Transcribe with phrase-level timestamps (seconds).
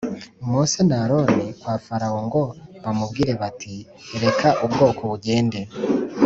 [0.49, 2.41] Mose na Aroni kwa Farawo ngo
[2.83, 3.73] bamubwire bati
[4.23, 5.59] reka ubwoko bugende